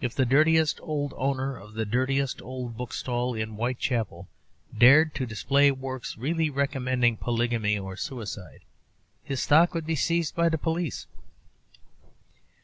If 0.00 0.16
the 0.16 0.26
dirtiest 0.26 0.80
old 0.80 1.14
owner 1.16 1.56
of 1.56 1.74
the 1.74 1.84
dirtiest 1.84 2.42
old 2.42 2.76
bookstall 2.76 3.34
in 3.34 3.50
Whitechapel 3.50 4.26
dared 4.76 5.14
to 5.14 5.26
display 5.26 5.70
works 5.70 6.18
really 6.18 6.50
recommending 6.50 7.16
polygamy 7.16 7.78
or 7.78 7.96
suicide, 7.96 8.62
his 9.22 9.40
stock 9.44 9.72
would 9.72 9.86
be 9.86 9.94
seized 9.94 10.34
by 10.34 10.48
the 10.48 10.58
police. 10.58 11.06